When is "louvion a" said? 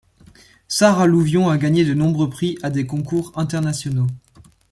1.05-1.59